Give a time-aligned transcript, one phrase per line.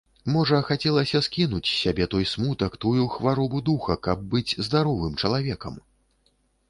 [0.35, 5.81] Можа, хацелася скінуць з сябе той смутак, тую хваробу духа, каб быць здаровым чалавекам?